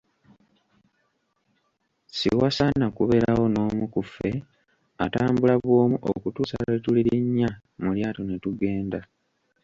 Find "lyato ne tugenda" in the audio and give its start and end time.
7.95-8.99